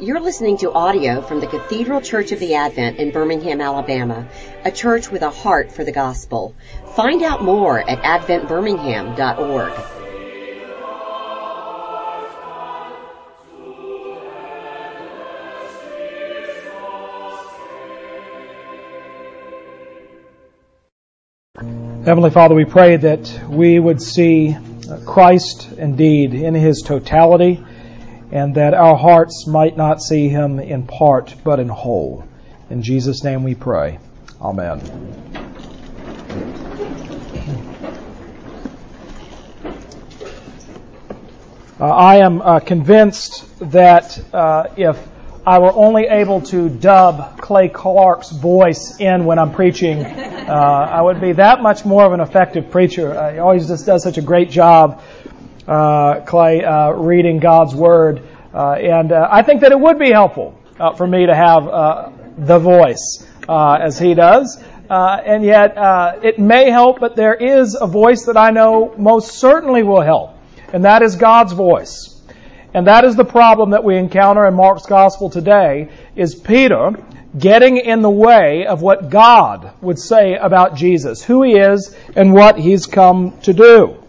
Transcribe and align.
You're 0.00 0.20
listening 0.20 0.56
to 0.58 0.72
audio 0.72 1.20
from 1.20 1.40
the 1.40 1.46
Cathedral 1.46 2.00
Church 2.00 2.32
of 2.32 2.38
the 2.38 2.54
Advent 2.54 2.96
in 2.96 3.10
Birmingham, 3.10 3.60
Alabama, 3.60 4.26
a 4.64 4.70
church 4.70 5.10
with 5.10 5.20
a 5.20 5.28
heart 5.28 5.70
for 5.70 5.84
the 5.84 5.92
gospel. 5.92 6.54
Find 6.96 7.22
out 7.22 7.44
more 7.44 7.78
at 7.78 7.98
adventbirmingham.org. 7.98 9.72
Heavenly 22.06 22.30
Father, 22.30 22.54
we 22.54 22.64
pray 22.64 22.96
that 22.96 23.42
we 23.50 23.78
would 23.78 24.00
see 24.00 24.56
Christ 25.04 25.68
indeed 25.76 26.32
in 26.32 26.54
his 26.54 26.80
totality 26.80 27.62
and 28.32 28.54
that 28.54 28.74
our 28.74 28.96
hearts 28.96 29.46
might 29.46 29.76
not 29.76 30.00
see 30.00 30.28
him 30.28 30.60
in 30.60 30.86
part 30.86 31.34
but 31.44 31.60
in 31.60 31.68
whole. 31.68 32.24
In 32.70 32.82
Jesus' 32.82 33.24
name 33.24 33.42
we 33.42 33.54
pray. 33.54 33.98
Amen. 34.40 34.80
Uh, 41.80 41.84
I 41.86 42.16
am 42.16 42.42
uh, 42.42 42.60
convinced 42.60 43.58
that 43.70 44.22
uh, 44.34 44.66
if 44.76 44.98
I 45.46 45.58
were 45.60 45.72
only 45.72 46.04
able 46.04 46.42
to 46.42 46.68
dub 46.68 47.40
Clay 47.40 47.70
Clark's 47.70 48.30
voice 48.30 49.00
in 49.00 49.24
when 49.24 49.38
I'm 49.38 49.52
preaching, 49.52 50.04
uh, 50.04 50.88
I 50.92 51.00
would 51.00 51.22
be 51.22 51.32
that 51.32 51.62
much 51.62 51.86
more 51.86 52.04
of 52.04 52.12
an 52.12 52.20
effective 52.20 52.70
preacher. 52.70 53.14
Uh, 53.14 53.32
he 53.32 53.38
always 53.38 53.66
just 53.66 53.86
does 53.86 54.02
such 54.02 54.18
a 54.18 54.22
great 54.22 54.50
job, 54.50 55.02
Clay, 56.26 56.64
uh, 56.64 56.90
reading 56.90 57.38
God's 57.38 57.74
Word. 57.74 58.22
Uh, 58.52 58.72
and 58.72 59.12
uh, 59.12 59.28
I 59.30 59.42
think 59.42 59.60
that 59.60 59.70
it 59.70 59.78
would 59.78 59.98
be 59.98 60.10
helpful 60.10 60.58
for 60.96 61.06
me 61.06 61.26
to 61.26 61.34
have 61.34 61.64
the 62.36 62.58
voice 62.58 63.24
as 63.48 63.98
he 63.98 64.14
does. 64.14 64.60
and 64.88 65.44
yet, 65.44 65.74
it 66.24 66.38
may 66.40 66.70
help, 66.70 66.98
but 66.98 67.14
there 67.14 67.34
is 67.34 67.76
a 67.80 67.86
voice 67.86 68.24
that 68.24 68.36
I 68.36 68.50
know 68.50 68.94
most 68.98 69.38
certainly 69.38 69.84
will 69.84 70.00
help, 70.00 70.36
and 70.72 70.84
that 70.84 71.02
is 71.02 71.14
God's 71.14 71.52
voice. 71.52 72.20
And 72.74 72.86
that 72.86 73.04
is 73.04 73.14
the 73.16 73.24
problem 73.24 73.70
that 73.70 73.84
we 73.84 73.96
encounter 73.96 74.46
in 74.46 74.54
Mark's 74.54 74.86
gospel 74.86 75.30
today 75.30 75.88
is 76.16 76.34
Peter 76.34 76.92
getting 77.36 77.76
in 77.76 78.02
the 78.02 78.10
way 78.10 78.66
of 78.66 78.82
what 78.82 79.10
God 79.10 79.72
would 79.80 79.98
say 79.98 80.34
about 80.34 80.74
Jesus, 80.74 81.22
who 81.22 81.42
he 81.42 81.52
is 81.52 81.96
and 82.16 82.32
what 82.32 82.58
he's 82.58 82.86
come 82.86 83.38
to 83.42 83.52
do. 83.52 83.99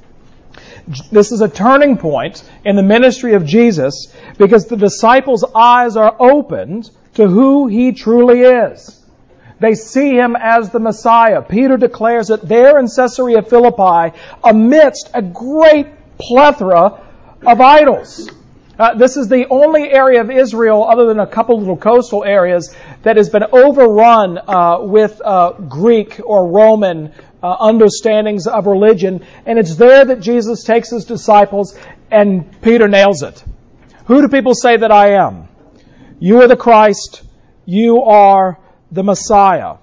This 1.12 1.32
is 1.32 1.42
a 1.42 1.48
turning 1.48 1.98
point 1.98 2.44
in 2.66 2.76
the 2.76 2.84
ministry 2.84 3.34
of 3.34 3.46
Jesus 3.46 4.14
because 4.38 4.68
the 4.68 4.78
disciples' 4.78 5.46
eyes 5.56 5.96
are 5.96 6.16
opened 6.20 6.90
to 7.16 7.28
who 7.28 7.68
he 7.68 7.92
truly 7.92 8.42
is. 8.42 8.98
They 9.60 9.76
see 9.76 10.16
him 10.16 10.36
as 10.36 10.72
the 10.72 10.80
Messiah. 10.80 11.42
Peter 11.42 11.78
declares 11.78 12.32
it 12.32 12.42
there 12.42 12.80
in 12.80 12.88
Caesarea 12.88 13.44
Philippi 13.44 14.18
amidst 14.44 15.12
a 15.14 15.22
great 15.22 15.88
plethora 16.18 17.00
of 17.46 17.62
idols. 17.62 18.30
Uh, 18.80 18.96
this 18.96 19.18
is 19.18 19.28
the 19.28 19.48
only 19.50 19.92
area 19.92 20.22
of 20.22 20.32
Israel, 20.32 20.84
other 20.84 21.06
than 21.06 21.20
a 21.20 21.28
couple 21.28 21.60
little 21.60 21.78
coastal 21.78 22.24
areas, 22.24 22.76
that 23.04 23.18
has 23.18 23.30
been 23.30 23.44
overrun 23.52 24.40
uh, 24.40 24.80
with 24.82 25.22
uh, 25.24 25.52
Greek 25.52 26.20
or 26.26 26.48
Roman 26.48 27.14
uh, 27.42 27.56
understandings 27.60 28.48
of 28.48 28.68
religion. 28.68 29.26
And 29.46 29.58
it's 29.58 29.76
there 29.76 30.06
that 30.06 30.20
Jesus 30.20 30.64
takes 30.64 30.90
his 30.90 31.06
disciples, 31.06 31.78
and 32.10 32.62
Peter 32.62 32.88
nails 32.88 33.24
it. 33.24 33.44
Who 34.06 34.22
do 34.22 34.28
people 34.28 34.54
say 34.54 34.78
that 34.78 34.92
I 34.92 35.14
am? 35.26 35.48
You 36.20 36.42
are 36.42 36.48
the 36.48 36.58
Christ. 36.58 37.24
You 37.66 38.04
are 38.04 38.60
the 38.92 39.04
Messiah. 39.04 39.78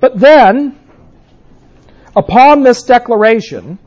But 0.00 0.18
then, 0.18 0.78
upon 2.16 2.62
this 2.62 2.82
declaration, 2.82 3.78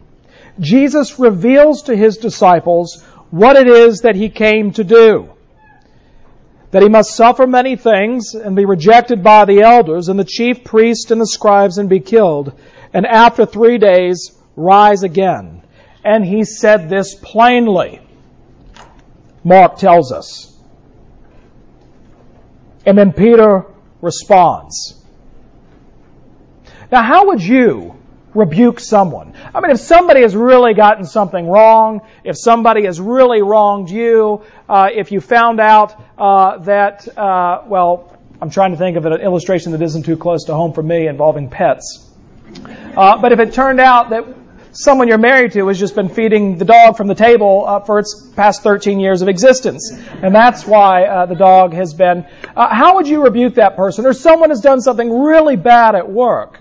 Jesus 0.59 1.19
reveals 1.19 1.83
to 1.83 1.95
his 1.95 2.17
disciples 2.17 3.03
what 3.29 3.57
it 3.57 3.67
is 3.67 4.01
that 4.01 4.15
he 4.15 4.29
came 4.29 4.71
to 4.73 4.83
do. 4.83 5.34
That 6.75 6.83
he 6.83 6.89
must 6.89 7.15
suffer 7.15 7.47
many 7.47 7.77
things 7.77 8.35
and 8.35 8.53
be 8.53 8.65
rejected 8.65 9.23
by 9.23 9.45
the 9.45 9.61
elders 9.61 10.09
and 10.09 10.19
the 10.19 10.25
chief 10.25 10.65
priests 10.65 11.09
and 11.09 11.21
the 11.21 11.25
scribes 11.25 11.77
and 11.77 11.87
be 11.87 12.01
killed, 12.01 12.51
and 12.93 13.05
after 13.05 13.45
three 13.45 13.77
days 13.77 14.37
rise 14.57 15.01
again. 15.01 15.61
And 16.03 16.25
he 16.25 16.43
said 16.43 16.89
this 16.89 17.15
plainly. 17.15 18.01
Mark 19.41 19.77
tells 19.77 20.11
us. 20.11 20.53
And 22.85 22.97
then 22.97 23.13
Peter 23.13 23.67
responds. 24.01 25.01
Now, 26.91 27.03
how 27.03 27.27
would 27.27 27.41
you 27.41 27.95
rebuke 28.35 28.79
someone. 28.79 29.33
I 29.53 29.61
mean, 29.61 29.71
if 29.71 29.79
somebody 29.79 30.21
has 30.21 30.35
really 30.35 30.73
gotten 30.73 31.05
something 31.05 31.47
wrong, 31.47 32.01
if 32.23 32.37
somebody 32.37 32.85
has 32.85 32.99
really 32.99 33.41
wronged 33.41 33.89
you, 33.89 34.43
uh, 34.69 34.89
if 34.93 35.11
you 35.11 35.21
found 35.21 35.59
out 35.59 35.95
uh, 36.17 36.57
that, 36.59 37.17
uh, 37.17 37.63
well, 37.65 38.17
I'm 38.41 38.49
trying 38.49 38.71
to 38.71 38.77
think 38.77 38.97
of 38.97 39.05
an 39.05 39.13
illustration 39.13 39.71
that 39.71 39.81
isn't 39.81 40.03
too 40.03 40.17
close 40.17 40.43
to 40.45 40.53
home 40.53 40.73
for 40.73 40.83
me 40.83 41.07
involving 41.07 41.49
pets. 41.49 42.07
Uh, 42.95 43.17
but 43.17 43.31
if 43.31 43.39
it 43.39 43.53
turned 43.53 43.79
out 43.79 44.09
that 44.09 44.25
someone 44.73 45.07
you're 45.07 45.17
married 45.17 45.53
to 45.53 45.67
has 45.69 45.79
just 45.79 45.95
been 45.95 46.09
feeding 46.09 46.57
the 46.57 46.65
dog 46.65 46.97
from 46.97 47.07
the 47.07 47.15
table 47.15 47.63
uh, 47.65 47.79
for 47.79 47.99
its 47.99 48.29
past 48.35 48.61
13 48.61 48.99
years 48.99 49.21
of 49.21 49.29
existence, 49.29 49.91
and 50.21 50.35
that's 50.35 50.65
why 50.65 51.05
uh, 51.05 51.25
the 51.25 51.35
dog 51.35 51.73
has 51.73 51.93
been, 51.93 52.25
how 52.55 52.95
would 52.95 53.07
you 53.07 53.23
rebuke 53.23 53.55
that 53.55 53.77
person? 53.77 54.05
Or 54.05 54.11
someone 54.11 54.49
has 54.49 54.59
done 54.59 54.81
something 54.81 55.23
really 55.23 55.55
bad 55.55 55.95
at 55.95 56.11
work. 56.11 56.59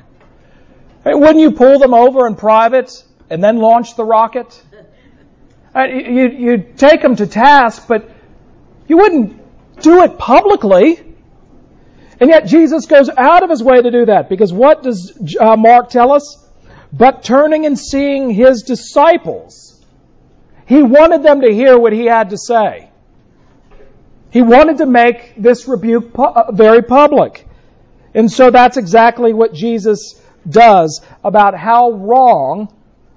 Wouldn't 1.05 1.41
you 1.41 1.53
pull 1.53 1.79
them 1.79 1.93
over 1.93 2.27
in 2.27 2.35
private 2.35 3.05
and 3.29 3.43
then 3.43 3.59
launch 3.59 3.97
the 3.97 4.05
rocket? 4.05 4.61
You'd, 5.77 6.39
you'd 6.39 6.79
take 6.79 7.03
them 7.03 7.17
to 7.17 7.27
task, 7.27 7.87
but 7.89 8.09
you 8.87 8.97
wouldn't 8.97 9.83
do 9.83 10.03
it 10.03 10.19
publicly. 10.19 11.01
And 12.21 12.31
yet 12.31 12.47
Jesus 12.47 12.87
goes 12.87 13.11
out 13.11 13.43
of 13.43 13.51
his 13.51 13.63
way 13.63 13.83
to 13.83 13.91
do 13.91 14.07
that 14.07 14.29
because 14.29 14.53
what 14.53 14.83
does 14.83 15.37
uh, 15.39 15.57
Mark 15.57 15.91
tell 15.91 16.13
us? 16.13 16.41
But 16.93 17.25
turning 17.25 17.67
and 17.67 17.79
seeing 17.79 18.31
his 18.31 18.63
disciples, 18.63 19.85
he 20.67 20.83
wanted 20.83 21.23
them 21.23 21.41
to 21.41 21.53
hear 21.53 21.77
what 21.77 21.93
he 21.93 22.07
had 22.07 22.31
to 22.31 22.39
say. 22.39 22.89
He 24.31 24.43
wanted 24.43 24.79
to 24.79 24.87
make 24.87 25.35
this 25.37 25.67
rebuke 25.69 26.13
uh, 26.19 26.53
very 26.53 26.83
public. 26.83 27.47
And 28.15 28.31
so 28.31 28.51
that's 28.51 28.77
exactly 28.77 29.33
what 29.33 29.53
Jesus 29.53 30.21
does 30.49 31.01
about 31.23 31.57
how 31.57 31.93
wrong 31.93 32.73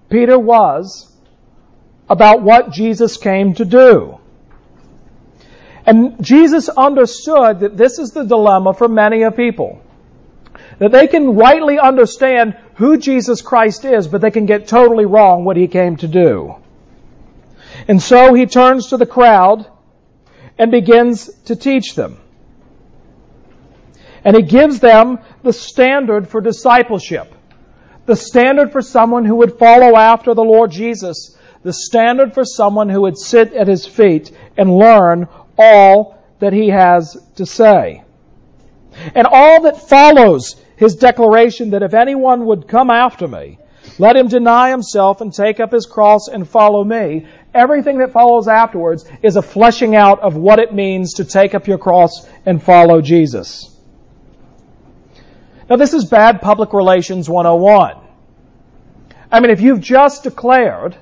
Peter 0.10 0.38
was 0.38 1.12
about 2.10 2.42
what 2.42 2.72
Jesus 2.72 3.18
came 3.18 3.54
to 3.56 3.66
do. 3.66 4.18
And 5.86 6.24
Jesus 6.24 6.70
understood 6.70 7.62
that 7.62 7.78
this 7.78 7.98
is 7.98 8.12
the 8.12 8.24
dilemma 8.24 8.74
for 8.74 8.88
many 8.88 9.24
of 9.24 9.36
people. 9.36 9.82
That 10.80 10.92
they 10.92 11.08
can 11.08 11.36
rightly 11.36 11.80
understand 11.80 12.58
who 12.76 12.98
Jesus 12.98 13.42
Christ 13.42 13.86
is, 13.86 14.08
but 14.08 14.22
they 14.22 14.32
can 14.32 14.46
get 14.46 14.68
totally 14.68 15.06
wrong 15.06 15.44
what 15.44 15.58
he 15.58 15.68
came 15.68 15.98
to 15.98 16.08
do. 16.08 16.56
And 17.88 18.02
so 18.02 18.34
he 18.34 18.46
turns 18.46 18.88
to 18.88 18.98
the 18.98 19.06
crowd 19.06 19.66
and 20.58 20.72
begins 20.72 21.30
to 21.46 21.56
teach 21.56 21.96
them. 21.96 22.20
And 24.24 24.36
he 24.36 24.42
gives 24.42 24.80
them 24.80 25.20
the 25.44 25.54
standard 25.54 26.28
for 26.28 26.42
discipleship. 26.42 27.34
The 28.06 28.16
standard 28.16 28.72
for 28.72 28.82
someone 28.82 29.26
who 29.26 29.36
would 29.38 29.58
follow 29.58 29.98
after 29.98 30.34
the 30.34 30.44
Lord 30.44 30.72
Jesus. 30.72 31.38
The 31.64 31.74
standard 31.74 32.34
for 32.34 32.46
someone 32.46 32.90
who 32.90 33.02
would 33.02 33.18
sit 33.18 33.54
at 33.54 33.68
his 33.68 33.86
feet 33.86 34.32
and 34.58 34.76
learn 34.76 35.28
all 35.58 36.18
that 36.40 36.54
he 36.54 36.70
has 36.70 37.18
to 37.36 37.46
say. 37.46 38.04
And 39.14 39.28
all 39.28 39.62
that 39.64 39.88
follows 39.90 40.56
his 40.76 40.96
declaration 40.96 41.72
that 41.72 41.84
if 41.84 41.94
anyone 41.94 42.46
would 42.46 42.68
come 42.68 42.90
after 42.90 43.28
me, 43.28 43.60
let 44.00 44.16
him 44.16 44.28
deny 44.28 44.70
himself 44.70 45.22
and 45.22 45.34
take 45.34 45.60
up 45.60 45.72
his 45.72 45.86
cross 45.86 46.28
and 46.28 46.48
follow 46.48 46.84
me. 46.84 47.26
Everything 47.54 47.98
that 48.00 48.12
follows 48.12 48.48
afterwards 48.48 49.06
is 49.24 49.36
a 49.36 49.42
fleshing 49.42 49.96
out 49.96 50.20
of 50.20 50.36
what 50.36 50.60
it 50.60 50.74
means 50.74 51.16
to 51.16 51.26
take 51.26 51.56
up 51.56 51.68
your 51.68 51.78
cross 51.78 52.28
and 52.46 52.62
follow 52.62 53.02
Jesus. 53.02 53.77
Now, 55.70 55.76
this 55.76 55.94
is 55.94 56.06
bad 56.06 56.42
public 56.42 56.74
relations 56.74 57.30
101. 57.30 57.98
I 59.32 59.40
mean, 59.40 59.52
if 59.52 59.62
you've 59.62 59.82
just 59.82 60.24
declared, 60.24 60.96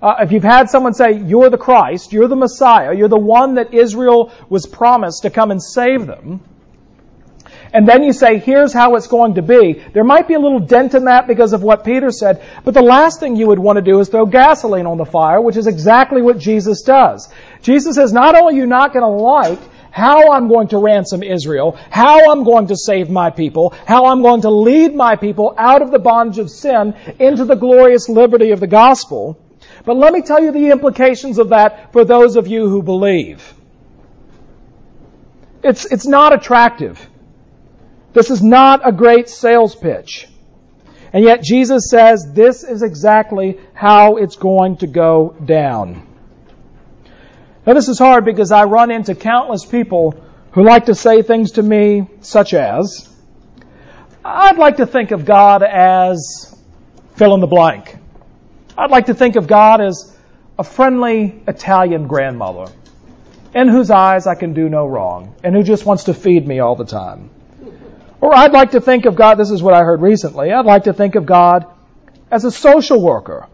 uh, 0.00 0.16
if 0.20 0.32
you've 0.32 0.42
had 0.42 0.70
someone 0.70 0.94
say, 0.94 1.18
You're 1.18 1.50
the 1.50 1.58
Christ, 1.58 2.12
you're 2.12 2.28
the 2.28 2.36
Messiah, 2.36 2.94
you're 2.94 3.08
the 3.08 3.18
one 3.18 3.54
that 3.54 3.74
Israel 3.74 4.32
was 4.48 4.66
promised 4.66 5.22
to 5.22 5.30
come 5.30 5.50
and 5.50 5.62
save 5.62 6.06
them, 6.06 6.40
and 7.72 7.86
then 7.86 8.02
you 8.02 8.12
say, 8.12 8.38
here's 8.38 8.72
how 8.72 8.94
it's 8.94 9.06
going 9.06 9.34
to 9.34 9.42
be, 9.42 9.84
there 9.92 10.04
might 10.04 10.26
be 10.26 10.34
a 10.34 10.38
little 10.38 10.60
dent 10.60 10.94
in 10.94 11.04
that 11.04 11.26
because 11.26 11.52
of 11.52 11.62
what 11.62 11.84
Peter 11.84 12.10
said, 12.10 12.42
but 12.64 12.72
the 12.72 12.82
last 12.82 13.20
thing 13.20 13.36
you 13.36 13.46
would 13.48 13.58
want 13.58 13.76
to 13.76 13.82
do 13.82 14.00
is 14.00 14.08
throw 14.08 14.24
gasoline 14.24 14.86
on 14.86 14.96
the 14.96 15.04
fire, 15.04 15.40
which 15.40 15.56
is 15.56 15.66
exactly 15.66 16.22
what 16.22 16.38
Jesus 16.38 16.82
does. 16.82 17.28
Jesus 17.62 17.96
says, 17.96 18.12
not 18.12 18.34
only 18.34 18.54
are 18.54 18.56
you 18.56 18.66
not 18.66 18.92
going 18.92 19.02
to 19.02 19.08
like 19.08 19.60
how 19.90 20.32
I'm 20.32 20.48
going 20.48 20.68
to 20.68 20.78
ransom 20.78 21.22
Israel, 21.22 21.78
how 21.90 22.30
I'm 22.30 22.44
going 22.44 22.68
to 22.68 22.76
save 22.76 23.10
my 23.10 23.30
people, 23.30 23.74
how 23.86 24.06
I'm 24.06 24.22
going 24.22 24.42
to 24.42 24.50
lead 24.50 24.94
my 24.94 25.16
people 25.16 25.54
out 25.56 25.82
of 25.82 25.90
the 25.90 25.98
bondage 25.98 26.38
of 26.38 26.50
sin 26.50 26.94
into 27.18 27.44
the 27.44 27.56
glorious 27.56 28.08
liberty 28.08 28.50
of 28.50 28.60
the 28.60 28.66
gospel, 28.66 29.38
but 29.84 29.96
let 29.96 30.12
me 30.12 30.22
tell 30.22 30.42
you 30.42 30.52
the 30.52 30.70
implications 30.70 31.38
of 31.38 31.50
that 31.50 31.92
for 31.92 32.04
those 32.04 32.36
of 32.36 32.46
you 32.46 32.68
who 32.68 32.82
believe. 32.82 33.54
It's, 35.62 35.84
it's 35.86 36.06
not 36.06 36.32
attractive. 36.32 37.08
This 38.12 38.30
is 38.30 38.42
not 38.42 38.86
a 38.86 38.92
great 38.92 39.28
sales 39.28 39.74
pitch. 39.74 40.26
And 41.12 41.24
yet 41.24 41.42
Jesus 41.42 41.90
says 41.90 42.32
this 42.32 42.64
is 42.64 42.82
exactly 42.82 43.58
how 43.74 44.16
it's 44.16 44.36
going 44.36 44.78
to 44.78 44.86
go 44.86 45.36
down. 45.44 46.07
Now 47.68 47.74
this 47.74 47.88
is 47.90 47.98
hard 47.98 48.24
because 48.24 48.50
I 48.50 48.64
run 48.64 48.90
into 48.90 49.14
countless 49.14 49.62
people 49.66 50.18
who 50.52 50.64
like 50.64 50.86
to 50.86 50.94
say 50.94 51.20
things 51.20 51.52
to 51.52 51.62
me 51.62 52.08
such 52.22 52.54
as, 52.54 53.06
I'd 54.24 54.56
like 54.56 54.78
to 54.78 54.86
think 54.86 55.10
of 55.10 55.26
God 55.26 55.62
as 55.62 56.58
fill 57.16 57.34
in 57.34 57.40
the 57.42 57.46
blank. 57.46 57.94
I'd 58.78 58.90
like 58.90 59.04
to 59.06 59.14
think 59.14 59.36
of 59.36 59.46
God 59.46 59.82
as 59.82 60.16
a 60.58 60.64
friendly 60.64 61.42
Italian 61.46 62.06
grandmother 62.06 62.72
in 63.54 63.68
whose 63.68 63.90
eyes 63.90 64.26
I 64.26 64.34
can 64.34 64.54
do 64.54 64.70
no 64.70 64.86
wrong 64.86 65.34
and 65.44 65.54
who 65.54 65.62
just 65.62 65.84
wants 65.84 66.04
to 66.04 66.14
feed 66.14 66.48
me 66.48 66.60
all 66.60 66.74
the 66.74 66.86
time. 66.86 67.28
Or 68.22 68.34
I'd 68.34 68.52
like 68.52 68.70
to 68.70 68.80
think 68.80 69.04
of 69.04 69.14
God, 69.14 69.34
this 69.34 69.50
is 69.50 69.62
what 69.62 69.74
I 69.74 69.82
heard 69.84 70.00
recently, 70.00 70.52
I'd 70.52 70.64
like 70.64 70.84
to 70.84 70.94
think 70.94 71.16
of 71.16 71.26
God 71.26 71.66
as 72.30 72.46
a 72.46 72.50
social 72.50 73.02
worker. 73.02 73.46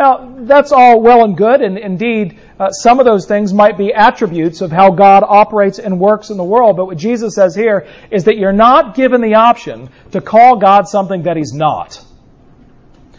Now, 0.00 0.32
that's 0.34 0.72
all 0.72 1.02
well 1.02 1.24
and 1.24 1.36
good, 1.36 1.60
and 1.60 1.76
indeed, 1.76 2.38
uh, 2.58 2.70
some 2.70 3.00
of 3.00 3.04
those 3.04 3.26
things 3.26 3.52
might 3.52 3.76
be 3.76 3.92
attributes 3.92 4.62
of 4.62 4.72
how 4.72 4.92
God 4.92 5.22
operates 5.28 5.78
and 5.78 6.00
works 6.00 6.30
in 6.30 6.38
the 6.38 6.44
world, 6.44 6.78
but 6.78 6.86
what 6.86 6.96
Jesus 6.96 7.34
says 7.34 7.54
here 7.54 7.86
is 8.10 8.24
that 8.24 8.38
you're 8.38 8.50
not 8.50 8.94
given 8.94 9.20
the 9.20 9.34
option 9.34 9.90
to 10.12 10.22
call 10.22 10.56
God 10.56 10.88
something 10.88 11.24
that 11.24 11.36
He's 11.36 11.52
not. 11.52 12.02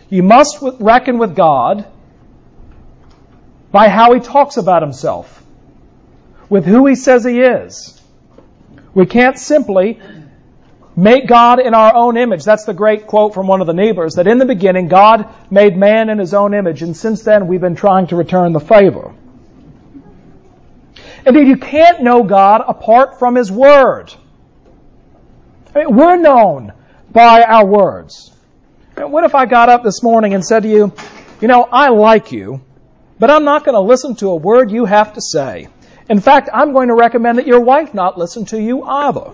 You 0.10 0.24
must 0.24 0.58
reckon 0.80 1.20
with 1.20 1.36
God 1.36 1.86
by 3.72 3.88
how 3.88 4.16
He 4.16 4.20
talks 4.20 4.58
about 4.58 4.82
Himself, 4.82 5.44
with 6.50 6.66
who 6.66 6.88
He 6.88 6.96
says 6.96 7.24
He 7.24 7.42
is. 7.42 8.02
We 8.96 9.06
can't 9.06 9.38
simply 9.38 10.02
make 10.96 11.28
God 11.28 11.60
in 11.60 11.74
our 11.74 11.94
own 11.94 12.18
image. 12.18 12.44
That's 12.44 12.66
the 12.66 12.74
great 12.74 13.08
quote 13.08 13.34
from 13.34 13.48
one 13.48 13.62
of 13.62 13.68
the 13.68 13.74
neighbors 13.74 14.16
that 14.16 14.28
in 14.28 14.38
the 14.38 14.46
beginning 14.46 14.88
God 14.88 15.28
made 15.50 15.78
man 15.78 16.10
in 16.10 16.18
his 16.18 16.34
own 16.34 16.54
image, 16.54 16.82
and 16.82 16.96
since 16.96 17.24
then 17.24 17.48
we've 17.48 17.62
been 17.62 17.76
trying 17.76 18.08
to 18.08 18.16
return 18.16 18.54
the 18.54 18.60
favor. 18.60 19.14
Indeed, 21.26 21.48
you 21.48 21.58
can't 21.58 22.02
know 22.02 22.24
God 22.24 22.64
apart 22.68 23.20
from 23.20 23.36
his 23.36 23.52
word. 23.52 24.14
I 25.74 25.80
mean, 25.80 25.96
we're 25.96 26.18
known 26.18 26.74
by 27.12 27.44
our 27.44 27.66
words. 27.66 28.32
What 28.98 29.24
if 29.24 29.36
I 29.36 29.46
got 29.46 29.70
up 29.70 29.84
this 29.84 30.04
morning 30.04 30.34
and 30.34 30.46
said 30.46 30.64
to 30.64 30.70
you, 30.70 30.94
you 31.40 31.48
know, 31.48 31.64
I 31.64 31.90
like 31.90 32.32
you, 32.32 32.62
but 33.20 33.30
I'm 33.30 33.46
not 33.46 33.64
going 33.64 33.76
to 33.76 33.82
listen 33.82 34.16
to 34.18 34.30
a 34.30 34.36
word 34.36 34.72
you 34.72 34.86
have 34.86 35.14
to 35.14 35.22
say. 35.22 35.68
In 36.10 36.20
fact, 36.20 36.50
I'm 36.54 36.74
going 36.74 36.90
to 36.90 36.96
recommend 36.96 37.38
that 37.38 37.48
your 37.48 37.62
wife 37.62 37.94
not 37.94 38.18
listen 38.18 38.46
to 38.46 38.62
you 38.62 38.84
either. 38.84 39.32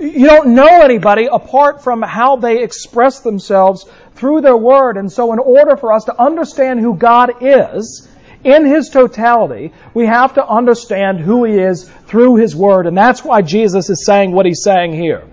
You 0.00 0.28
don't 0.28 0.54
know 0.54 0.82
anybody 0.82 1.26
apart 1.26 1.82
from 1.82 2.02
how 2.02 2.36
they 2.36 2.62
express 2.62 3.20
themselves 3.20 3.84
through 4.14 4.42
their 4.42 4.56
word. 4.56 4.96
And 4.96 5.10
so 5.10 5.32
in 5.32 5.40
order 5.40 5.76
for 5.76 5.92
us 5.92 6.04
to 6.04 6.20
understand 6.20 6.78
who 6.78 6.94
God 6.94 7.42
is 7.42 8.06
in 8.44 8.64
His 8.64 8.90
totality, 8.90 9.72
we 9.94 10.06
have 10.06 10.34
to 10.34 10.46
understand 10.46 11.18
who 11.18 11.44
He 11.44 11.54
is 11.54 11.88
through 12.06 12.36
His 12.36 12.54
word. 12.54 12.86
And 12.86 12.96
that's 12.96 13.24
why 13.24 13.42
Jesus 13.42 13.90
is 13.90 14.06
saying 14.06 14.30
what 14.30 14.46
He's 14.46 14.62
saying 14.62 14.92
here. 14.92 15.26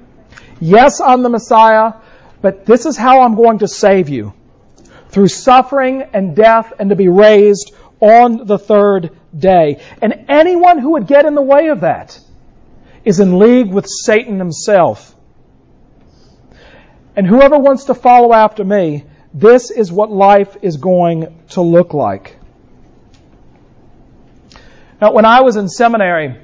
Yes, 0.59 0.99
I'm 0.99 1.21
the 1.21 1.29
Messiah, 1.29 1.93
but 2.41 2.65
this 2.65 2.87
is 2.87 2.97
how 2.97 3.21
I'm 3.21 3.35
going 3.35 3.59
to 3.59 3.67
save 3.67 4.09
you. 4.09 4.33
Through 5.09 5.27
suffering 5.27 6.01
and 6.13 6.35
death 6.35 6.73
and 6.79 6.89
to 6.89 6.95
be 6.95 7.07
raised 7.07 7.71
on 7.99 8.47
the 8.47 8.57
third 8.57 9.15
day. 9.37 9.81
And 10.01 10.25
anyone 10.27 10.79
who 10.79 10.93
would 10.93 11.07
get 11.07 11.25
in 11.25 11.35
the 11.35 11.41
way 11.41 11.67
of 11.67 11.81
that 11.81 12.19
is 13.05 13.19
in 13.19 13.39
league 13.39 13.71
with 13.71 13.85
Satan 13.87 14.39
himself. 14.39 15.15
And 17.15 17.25
whoever 17.25 17.57
wants 17.57 17.85
to 17.85 17.93
follow 17.93 18.33
after 18.33 18.63
me, 18.63 19.05
this 19.33 19.71
is 19.71 19.91
what 19.91 20.11
life 20.11 20.57
is 20.61 20.77
going 20.77 21.43
to 21.49 21.61
look 21.61 21.93
like. 21.93 22.37
Now, 25.01 25.13
when 25.13 25.25
I 25.25 25.41
was 25.41 25.55
in 25.55 25.69
seminary, 25.69 26.35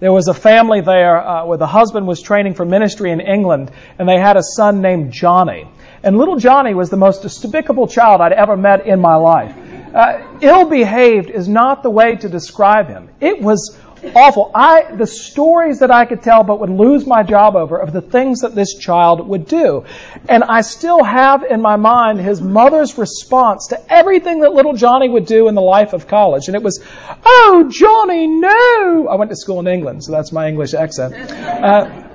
there 0.00 0.12
was 0.12 0.28
a 0.28 0.34
family 0.34 0.80
there 0.80 1.16
uh, 1.16 1.44
where 1.44 1.58
the 1.58 1.66
husband 1.66 2.06
was 2.06 2.22
training 2.22 2.54
for 2.54 2.64
ministry 2.64 3.10
in 3.10 3.20
England, 3.20 3.70
and 3.98 4.08
they 4.08 4.18
had 4.18 4.36
a 4.36 4.42
son 4.42 4.80
named 4.80 5.12
Johnny. 5.12 5.68
And 6.02 6.16
little 6.16 6.36
Johnny 6.36 6.72
was 6.72 6.88
the 6.88 6.96
most 6.96 7.20
despicable 7.20 7.86
child 7.86 8.22
I'd 8.22 8.32
ever 8.32 8.56
met 8.56 8.86
in 8.86 8.98
my 9.00 9.16
life. 9.16 9.54
Uh, 9.94 10.38
ill 10.40 10.64
behaved 10.64 11.28
is 11.28 11.48
not 11.48 11.82
the 11.82 11.90
way 11.90 12.16
to 12.16 12.28
describe 12.28 12.88
him. 12.88 13.10
It 13.20 13.42
was 13.42 13.78
awful. 14.14 14.50
I, 14.54 14.94
the 14.94 15.06
stories 15.06 15.80
that 15.80 15.90
I 15.90 16.04
could 16.04 16.22
tell 16.22 16.42
but 16.42 16.60
would 16.60 16.70
lose 16.70 17.06
my 17.06 17.22
job 17.22 17.56
over 17.56 17.78
of 17.78 17.92
the 17.92 18.00
things 18.00 18.40
that 18.40 18.54
this 18.54 18.74
child 18.74 19.26
would 19.26 19.46
do. 19.46 19.84
And 20.28 20.44
I 20.44 20.60
still 20.62 21.02
have 21.02 21.44
in 21.44 21.60
my 21.60 21.76
mind 21.76 22.20
his 22.20 22.40
mother's 22.40 22.98
response 22.98 23.68
to 23.68 23.92
everything 23.92 24.40
that 24.40 24.52
little 24.52 24.74
Johnny 24.74 25.08
would 25.08 25.26
do 25.26 25.48
in 25.48 25.54
the 25.54 25.62
life 25.62 25.92
of 25.92 26.06
college. 26.08 26.48
And 26.48 26.56
it 26.56 26.62
was, 26.62 26.84
Oh, 27.24 27.68
Johnny, 27.70 28.26
no! 28.26 29.08
I 29.08 29.16
went 29.16 29.30
to 29.30 29.36
school 29.36 29.60
in 29.60 29.66
England, 29.66 30.04
so 30.04 30.12
that's 30.12 30.32
my 30.32 30.48
English 30.48 30.74
accent. 30.74 31.14
Uh, 31.30 32.09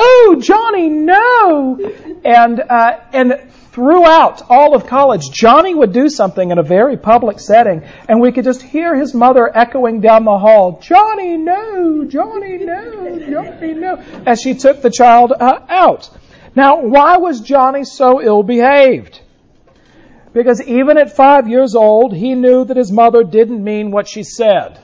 oh, 0.00 0.36
Johnny, 0.40 0.88
no! 0.88 1.78
And, 2.24 2.60
uh, 2.60 3.00
and 3.12 3.50
throughout 3.72 4.42
all 4.48 4.74
of 4.74 4.86
college, 4.86 5.30
Johnny 5.30 5.74
would 5.74 5.92
do 5.92 6.08
something 6.08 6.50
in 6.50 6.58
a 6.58 6.62
very 6.62 6.96
public 6.96 7.38
setting, 7.38 7.82
and 8.08 8.20
we 8.20 8.32
could 8.32 8.44
just 8.44 8.62
hear 8.62 8.96
his 8.96 9.14
mother 9.14 9.50
echoing 9.54 10.00
down 10.00 10.24
the 10.24 10.38
hall, 10.38 10.80
Johnny, 10.82 11.36
no, 11.36 12.04
Johnny, 12.04 12.58
no, 12.58 13.18
Johnny, 13.30 13.74
no, 13.74 13.96
as 14.26 14.40
she 14.40 14.54
took 14.54 14.82
the 14.82 14.90
child 14.90 15.32
uh, 15.38 15.60
out. 15.68 16.10
Now, 16.56 16.80
why 16.80 17.18
was 17.18 17.40
Johnny 17.40 17.84
so 17.84 18.20
ill 18.20 18.42
behaved? 18.42 19.20
Because 20.32 20.62
even 20.62 20.96
at 20.96 21.14
five 21.14 21.48
years 21.48 21.74
old, 21.74 22.14
he 22.14 22.34
knew 22.34 22.64
that 22.64 22.76
his 22.76 22.90
mother 22.90 23.22
didn't 23.24 23.62
mean 23.62 23.90
what 23.90 24.08
she 24.08 24.22
said. 24.22 24.80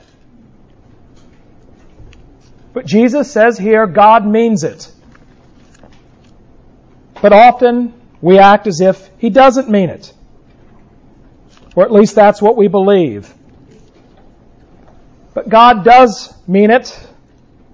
But 2.73 2.85
Jesus 2.85 3.31
says 3.31 3.57
here, 3.57 3.87
God 3.87 4.25
means 4.25 4.63
it. 4.63 4.91
But 7.21 7.33
often, 7.33 7.93
we 8.21 8.39
act 8.39 8.67
as 8.67 8.81
if 8.81 9.09
he 9.17 9.29
doesn't 9.29 9.69
mean 9.69 9.89
it. 9.89 10.13
Or 11.75 11.83
at 11.83 11.91
least 11.91 12.15
that's 12.15 12.41
what 12.41 12.57
we 12.57 12.67
believe. 12.67 13.33
But 15.33 15.49
God 15.49 15.83
does 15.83 16.33
mean 16.47 16.71
it, 16.71 16.97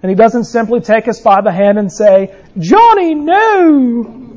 and 0.02 0.10
he 0.10 0.16
doesn't 0.16 0.46
simply 0.46 0.82
take 0.82 1.08
us 1.08 1.22
by 1.22 1.42
the 1.42 1.52
hand 1.52 1.78
and 1.78 1.92
say, 1.92 2.36
Johnny, 2.58 3.16
no! 3.16 4.34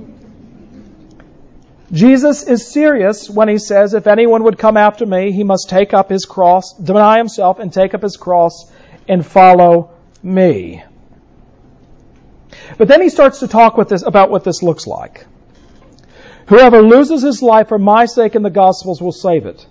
Jesus 1.91 2.43
is 2.45 2.67
serious 2.73 3.31
when 3.31 3.49
he 3.49 3.59
says, 3.59 3.95
if 3.95 4.07
anyone 4.07 4.45
would 4.45 4.59
come 4.59 4.77
after 4.77 5.07
me, 5.07 5.33
he 5.33 5.45
must 5.45 5.69
take 5.69 5.95
up 5.95 6.11
his 6.11 6.25
cross, 6.25 6.73
deny 6.75 7.19
himself, 7.19 7.59
and 7.59 7.73
take 7.73 7.95
up 7.95 8.03
his 8.03 8.17
cross 8.17 8.71
and 9.09 9.25
follow 9.25 9.91
me. 10.23 10.83
But 12.79 12.89
then 12.89 13.03
he 13.03 13.09
starts 13.09 13.41
to 13.41 13.49
talk 13.49 13.77
with 13.77 13.89
this, 13.89 14.03
about 14.03 14.31
what 14.31 14.45
this 14.45 14.63
looks 14.63 14.87
like. 14.87 15.27
Whoever 16.49 16.83
loses 16.83 17.23
his 17.23 17.43
life 17.43 17.69
for 17.69 17.79
my 17.79 18.07
sake 18.07 18.35
in 18.35 18.43
the 18.43 18.51
Gospels 18.51 19.01
will 19.01 19.13
save 19.13 19.47
it. 19.47 19.67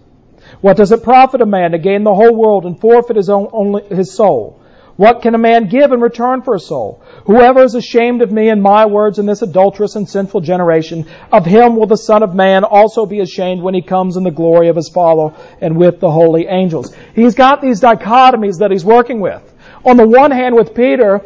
What 0.62 0.78
does 0.78 0.92
it 0.92 1.04
profit 1.04 1.42
a 1.42 1.46
man 1.46 1.72
to 1.72 1.78
gain 1.78 2.04
the 2.04 2.14
whole 2.14 2.36
world 2.36 2.66
and 2.66 2.80
forfeit 2.80 3.16
his 3.16 3.30
own 3.30 3.48
only 3.52 3.84
his 3.88 4.14
soul? 4.14 4.62
What 4.98 5.22
can 5.22 5.36
a 5.36 5.38
man 5.38 5.68
give 5.68 5.92
in 5.92 6.00
return 6.00 6.42
for 6.42 6.56
a 6.56 6.60
soul? 6.60 7.04
Whoever 7.26 7.64
is 7.64 7.76
ashamed 7.76 8.22
of 8.22 8.32
me 8.32 8.48
and 8.48 8.64
my 8.64 8.86
words 8.86 9.20
in 9.20 9.26
this 9.26 9.42
adulterous 9.42 9.98
and 9.98 10.08
sinful 10.08 10.42
generation, 10.42 11.06
of 11.34 11.46
him 11.46 11.76
will 11.76 11.88
the 11.88 11.98
Son 11.98 12.24
of 12.24 12.34
Man 12.34 12.64
also 12.64 13.06
be 13.06 13.20
ashamed 13.20 13.62
when 13.62 13.74
he 13.74 13.82
comes 13.82 14.16
in 14.16 14.24
the 14.24 14.32
glory 14.32 14.70
of 14.70 14.78
his 14.78 14.88
Father 14.88 15.36
and 15.60 15.76
with 15.76 16.00
the 16.00 16.12
holy 16.12 16.48
angels. 16.48 16.96
He's 17.14 17.36
got 17.36 17.62
these 17.62 17.82
dichotomies 17.82 18.60
that 18.60 18.72
he's 18.72 18.86
working 18.86 19.20
with. 19.20 19.42
On 19.84 19.98
the 19.98 20.08
one 20.08 20.32
hand, 20.32 20.56
with 20.56 20.74
Peter, 20.74 21.26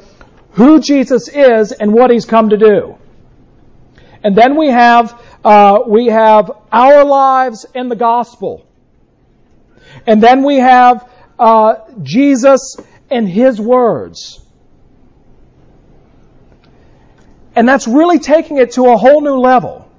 who 0.60 0.82
Jesus 0.82 1.30
is 1.30 1.72
and 1.72 1.94
what 1.94 2.12
he's 2.12 2.26
come 2.26 2.50
to 2.50 2.58
do. 2.58 2.98
And 4.22 4.36
then 4.36 4.58
we 4.58 4.68
have 4.68 5.18
uh, 5.42 5.84
we 5.88 6.08
have 6.08 6.52
our 6.70 7.06
lives 7.06 7.66
and 7.74 7.90
the 7.90 7.96
gospel. 7.96 8.66
And 10.06 10.22
then 10.22 10.44
we 10.44 10.58
have 10.58 11.10
uh, 11.40 11.76
Jesus 12.04 12.76
and 13.10 13.28
his 13.28 13.62
words. 13.62 14.46
And 17.56 17.66
that's 17.66 17.88
really 17.88 18.20
taking 18.20 18.58
it 18.58 18.74
to 18.74 18.88
a 18.88 18.98
whole 18.98 19.22
new 19.22 19.38
level. 19.38 19.90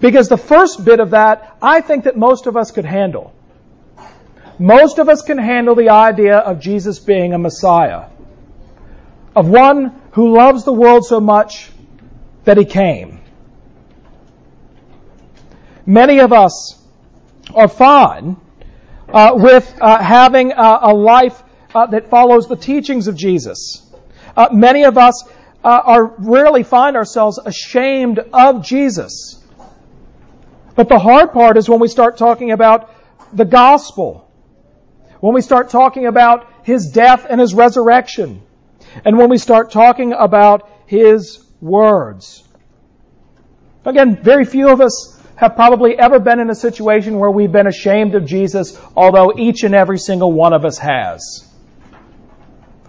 Because 0.00 0.30
the 0.30 0.38
first 0.38 0.82
bit 0.86 1.00
of 1.00 1.10
that, 1.10 1.58
I 1.60 1.82
think 1.82 2.04
that 2.04 2.16
most 2.16 2.46
of 2.46 2.56
us 2.56 2.70
could 2.70 2.86
handle. 2.86 3.34
Most 4.58 4.98
of 4.98 5.10
us 5.10 5.20
can 5.20 5.36
handle 5.36 5.74
the 5.74 5.90
idea 5.90 6.38
of 6.38 6.60
Jesus 6.60 6.98
being 6.98 7.34
a 7.34 7.38
Messiah. 7.38 8.06
Of 9.34 9.48
one 9.48 10.00
who 10.12 10.36
loves 10.36 10.64
the 10.64 10.72
world 10.72 11.04
so 11.06 11.20
much 11.20 11.70
that 12.44 12.56
he 12.56 12.64
came. 12.64 13.20
Many 15.86 16.20
of 16.20 16.32
us 16.32 16.78
are 17.54 17.68
fine 17.68 18.36
uh, 19.08 19.32
with 19.34 19.76
uh, 19.80 20.02
having 20.02 20.52
a, 20.52 20.78
a 20.82 20.94
life 20.94 21.42
uh, 21.74 21.86
that 21.86 22.10
follows 22.10 22.48
the 22.48 22.56
teachings 22.56 23.08
of 23.08 23.16
Jesus. 23.16 23.86
Uh, 24.36 24.48
many 24.52 24.84
of 24.84 24.98
us 24.98 25.24
uh, 25.62 25.68
are 25.68 26.14
rarely 26.18 26.62
find 26.62 26.96
ourselves 26.96 27.38
ashamed 27.44 28.18
of 28.32 28.64
Jesus. 28.64 29.44
But 30.74 30.88
the 30.88 30.98
hard 30.98 31.32
part 31.32 31.56
is 31.56 31.68
when 31.68 31.80
we 31.80 31.88
start 31.88 32.16
talking 32.16 32.52
about 32.52 32.90
the 33.32 33.44
gospel, 33.44 34.30
when 35.20 35.34
we 35.34 35.40
start 35.40 35.70
talking 35.70 36.06
about 36.06 36.48
his 36.62 36.90
death 36.90 37.26
and 37.28 37.40
his 37.40 37.52
resurrection, 37.52 38.42
and 39.04 39.18
when 39.18 39.30
we 39.30 39.38
start 39.38 39.70
talking 39.70 40.12
about 40.12 40.68
his 40.86 41.44
words. 41.60 42.42
Again, 43.84 44.22
very 44.22 44.44
few 44.44 44.68
of 44.68 44.80
us 44.80 45.18
have 45.36 45.56
probably 45.56 45.98
ever 45.98 46.18
been 46.18 46.38
in 46.38 46.50
a 46.50 46.54
situation 46.54 47.18
where 47.18 47.30
we've 47.30 47.52
been 47.52 47.66
ashamed 47.66 48.14
of 48.14 48.26
Jesus, 48.26 48.78
although 48.94 49.32
each 49.38 49.64
and 49.64 49.74
every 49.74 49.98
single 49.98 50.32
one 50.32 50.52
of 50.52 50.64
us 50.64 50.76
has. 50.78 51.48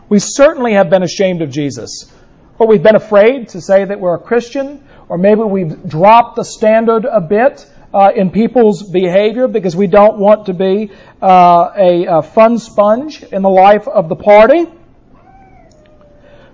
We 0.10 0.20
certainly 0.20 0.74
have 0.74 0.90
been 0.90 1.04
ashamed 1.04 1.42
of 1.42 1.50
Jesus. 1.50 2.12
Or 2.60 2.68
we've 2.68 2.84
been 2.84 2.98
afraid 2.98 3.50
to 3.50 3.62
say 3.62 3.86
that 3.86 4.00
we're 4.00 4.16
a 4.16 4.20
Christian, 4.20 4.84
or 5.08 5.18
maybe 5.18 5.42
we've 5.42 5.88
dropped 5.88 6.36
the 6.36 6.44
standard 6.44 7.06
a 7.06 7.22
bit 7.22 7.66
uh, 7.94 8.12
in 8.16 8.30
people's 8.30 8.84
behavior 8.84 9.48
because 9.48 9.76
we 9.76 9.88
don't 9.88 10.18
want 10.18 10.48
to 10.48 10.54
be 10.54 10.92
uh, 11.22 11.72
a, 11.76 12.06
a 12.06 12.22
fun 12.22 12.60
sponge 12.60 13.24
in 13.24 13.42
the 13.42 13.50
life 13.50 13.88
of 13.88 14.10
the 14.10 14.16
party. 14.16 14.66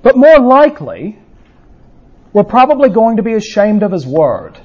But 0.01 0.15
more 0.15 0.39
likely, 0.39 1.17
we're 2.33 2.43
probably 2.43 2.89
going 2.89 3.17
to 3.17 3.23
be 3.23 3.33
ashamed 3.33 3.83
of 3.83 3.91
His 3.91 4.05
Word. 4.05 4.59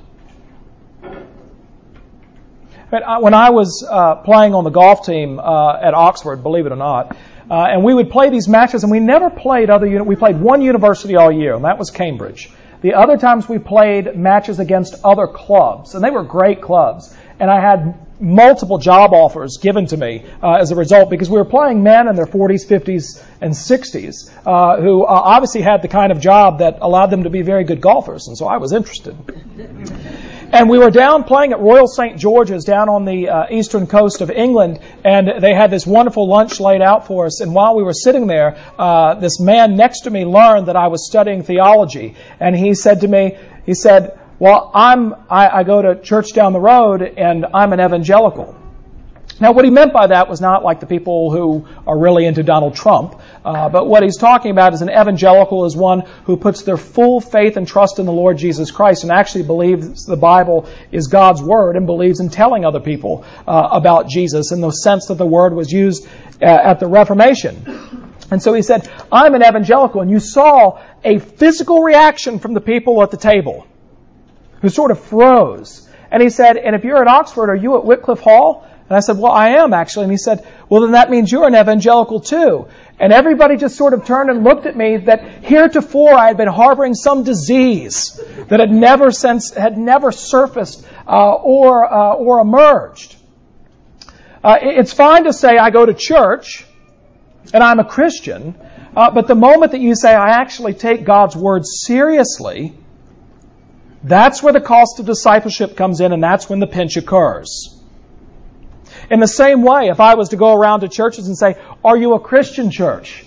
When 2.91 3.33
I 3.33 3.51
was 3.51 3.87
uh, 3.89 4.17
playing 4.17 4.55
on 4.55 4.65
the 4.65 4.71
golf 4.71 5.07
team 5.07 5.39
uh, 5.39 5.79
at 5.81 5.95
Oxford, 5.95 6.43
believe 6.43 6.67
it 6.67 6.73
or 6.73 6.77
not, 6.77 7.17
uh, 7.51 7.67
and 7.71 7.83
we 7.83 7.95
would 7.95 8.11
play 8.11 8.29
these 8.29 8.49
matches, 8.49 8.83
and 8.83 8.93
we 8.93 9.01
never 9.01 9.31
played 9.31 9.71
other. 9.71 10.05
We 10.05 10.17
played 10.17 10.39
one 10.39 10.61
university 10.61 11.17
all 11.17 11.33
year, 11.33 11.55
and 11.55 11.65
that 11.65 11.79
was 11.79 11.91
Cambridge. 11.91 12.51
The 12.83 12.95
other 12.95 13.17
times 13.17 13.49
we 13.49 13.59
played 13.59 14.17
matches 14.17 14.59
against 14.59 14.97
other 15.05 15.27
clubs, 15.27 15.95
and 15.95 16.05
they 16.05 16.11
were 16.11 16.23
great 16.25 16.61
clubs. 16.61 17.17
And 17.41 17.51
I 17.51 17.61
had 17.61 17.95
multiple 18.23 18.79
job 18.79 19.13
offers 19.13 19.59
given 19.61 19.87
to 19.87 19.97
me 19.97 20.25
uh, 20.43 20.53
as 20.53 20.71
a 20.71 20.77
result 20.77 21.11
because 21.11 21.29
we 21.29 21.37
were 21.37 21.45
playing 21.45 21.83
men 21.83 22.07
in 22.09 22.15
their 22.15 22.27
40s, 22.27 22.65
50s, 22.65 23.23
and 23.41 23.53
60s 23.53 24.31
uh, 24.47 24.81
who 24.81 25.03
uh, 25.03 25.07
obviously 25.09 25.61
had 25.61 25.83
the 25.83 25.89
kind 25.89 26.13
of 26.13 26.21
job 26.21 26.61
that 26.61 26.79
allowed 26.81 27.07
them 27.07 27.25
to 27.25 27.31
be 27.31 27.43
very 27.43 27.65
good 27.65 27.81
golfers, 27.81 28.29
and 28.29 28.39
so 28.39 28.47
I 28.47 28.59
was 28.59 28.73
interested. 28.73 29.17
And 30.53 30.69
we 30.69 30.79
were 30.79 30.91
down 30.91 31.25
playing 31.25 31.53
at 31.53 31.61
Royal 31.61 31.89
St. 31.89 32.19
George's 32.19 32.65
down 32.65 32.91
on 32.91 33.07
the 33.07 33.31
uh, 33.31 33.47
eastern 33.51 33.87
coast 33.87 34.21
of 34.21 34.31
England, 34.31 34.81
and 35.03 35.43
they 35.43 35.55
had 35.55 35.71
this 35.71 35.87
wonderful 35.87 36.29
lunch 36.29 36.61
laid 36.61 36.83
out 36.83 37.07
for 37.07 37.25
us. 37.25 37.41
And 37.41 37.55
while 37.55 37.75
we 37.75 37.83
were 37.83 37.95
sitting 37.95 38.27
there, 38.27 38.63
uh, 38.79 39.15
this 39.15 39.41
man 39.41 39.77
next 39.77 40.03
to 40.03 40.11
me 40.11 40.27
learned 40.27 40.69
that 40.69 40.77
I 40.77 40.89
was 40.89 41.07
studying 41.09 41.43
theology, 41.43 42.17
and 42.39 42.55
he 42.55 42.75
said 42.75 43.01
to 43.01 43.09
me, 43.09 43.39
he 43.65 43.73
said, 43.73 44.19
"Well, 44.43 44.73
I'm 44.75 45.15
I, 45.31 45.61
I 45.61 45.63
go 45.63 45.81
to 45.81 46.03
church 46.03 46.33
down 46.33 46.53
the 46.53 46.59
road, 46.59 47.01
and 47.01 47.47
I'm 47.55 47.73
an 47.73 47.81
evangelical." 47.81 48.57
Now, 49.39 49.53
what 49.53 49.65
he 49.65 49.71
meant 49.71 49.93
by 49.93 50.09
that 50.09 50.29
was 50.29 50.41
not 50.41 50.65
like 50.65 50.81
the 50.81 50.87
people 50.87 51.31
who 51.31 51.69
are 51.87 51.97
really 51.97 52.27
into 52.27 52.43
Donald 52.43 52.75
Trump, 52.75 53.21
uh, 53.45 53.69
but 53.69 53.87
what 53.87 54.03
he's 54.03 54.17
talking 54.17 54.51
about 54.51 54.75
is 54.75 54.83
an 54.83 54.91
evangelical 54.91 55.65
is 55.65 55.77
one 55.77 56.01
who 56.25 56.37
puts 56.37 56.63
their 56.63 56.77
full 56.77 57.21
faith 57.21 57.57
and 57.57 57.69
trust 57.69 58.01
in 58.01 58.07
the 58.07 58.13
Lord 58.13 58.37
Jesus 58.37 58.73
Christ 58.73 59.05
and 59.05 59.13
actually 59.13 59.45
believes 59.45 60.07
the 60.07 60.17
Bible 60.17 60.69
is 60.91 61.07
God's 61.07 61.41
Word 61.41 61.77
and 61.77 61.87
believes 61.87 62.19
in 62.19 62.29
telling 62.29 62.65
other 62.65 62.81
people 62.81 63.25
uh, 63.47 63.69
about 63.71 64.09
Jesus 64.09 64.51
in 64.51 64.61
the 64.61 64.73
sense 64.73 65.07
that 65.07 65.19
the 65.19 65.27
Word 65.39 65.55
was 65.55 65.71
used 65.71 66.05
uh, 66.43 66.47
at 66.47 66.81
the 66.81 66.89
Reformation. 66.89 67.55
And 68.33 68.43
so 68.43 68.55
he 68.55 68.63
said, 68.63 68.91
I'm 69.13 69.37
an 69.37 69.45
evangelical. 69.45 70.01
And 70.01 70.11
you 70.11 70.19
saw 70.19 70.81
a 71.05 71.21
physical 71.21 71.81
reaction 71.81 72.41
from 72.41 72.55
the 72.55 72.61
people 72.61 73.01
at 73.05 73.13
the 73.13 73.17
table 73.17 73.69
who 74.63 74.71
sort 74.71 74.91
of 74.91 75.01
froze. 75.05 75.89
And 76.11 76.23
he 76.23 76.31
said, 76.31 76.57
and 76.57 76.75
if 76.75 76.85
you're 76.85 77.01
at 77.01 77.09
Oxford, 77.09 77.51
are 77.51 77.57
you 77.57 77.77
at 77.77 77.85
Wycliffe 77.85 78.21
Hall? 78.21 78.67
And 78.93 78.97
I 78.99 79.01
said, 79.01 79.17
Well, 79.17 79.33
I 79.33 79.51
am 79.63 79.73
actually. 79.73 80.03
And 80.03 80.13
he 80.13 80.19
said, 80.19 80.47
Well, 80.69 80.83
then 80.83 80.93
that 80.93 81.09
means 81.09 81.33
you're 81.33 81.47
an 81.47 81.55
evangelical 81.55 82.21
too. 82.21 82.69
And 83.01 83.11
everybody 83.11 83.57
just 83.57 83.77
sort 83.77 83.95
of 83.95 84.05
turned 84.05 84.29
and 84.29 84.45
looked 84.45 84.67
at 84.67 84.77
me 84.77 84.99
that 84.99 85.45
heretofore 85.45 86.13
I 86.13 86.27
had 86.27 86.37
been 86.37 86.49
harboring 86.49 86.93
some 86.93 87.25
disease 87.25 88.21
that 88.49 88.61
had 88.61 88.71
never 88.71 89.11
since 89.11 89.55
had 89.55 89.79
never 89.79 90.13
surfaced 90.13 90.87
uh, 91.09 91.33
or 91.33 91.91
uh, 91.91 92.15
or 92.17 92.41
emerged. 92.41 93.17
Uh, 94.45 94.59
it's 94.61 94.93
fine 94.93 95.25
to 95.25 95.33
say 95.33 95.57
I 95.57 95.71
go 95.71 95.87
to 95.87 95.95
church 95.95 96.67
and 97.55 97.63
I'm 97.63 97.79
a 97.79 97.85
Christian, 97.85 98.55
uh, 98.95 99.11
but 99.11 99.27
the 99.27 99.35
moment 99.35 99.73
that 99.73 99.81
you 99.81 99.95
say 99.95 100.15
I 100.15 100.33
actually 100.33 100.75
take 100.75 101.05
God's 101.05 101.35
word 101.35 101.65
seriously, 101.65 102.75
that's 104.05 104.43
where 104.43 104.53
the 104.53 104.61
cost 104.61 104.99
of 104.99 105.07
discipleship 105.07 105.77
comes 105.77 106.01
in, 106.01 106.13
and 106.13 106.23
that's 106.23 106.49
when 106.49 106.59
the 106.59 106.67
pinch 106.67 106.97
occurs. 106.97 107.79
In 109.11 109.21
the 109.21 109.29
same 109.29 109.63
way, 109.63 109.89
if 109.89 110.01
I 110.01 110.15
was 110.15 110.31
to 110.31 110.37
go 110.37 110.57
around 110.57 110.81
to 110.81 110.89
churches 110.89 111.29
and 111.29 111.37
say, 111.37 111.57
Are 111.85 111.97
you 111.97 112.15
a 112.15 112.21
Christian 112.21 112.71
church? 112.71 113.25